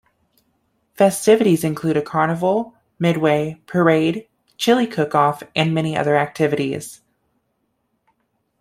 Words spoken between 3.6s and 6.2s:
parade, chili cook-off, and many other